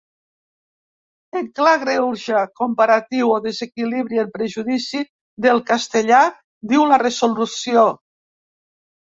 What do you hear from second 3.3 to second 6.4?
o desequilibri en perjudici del castellà,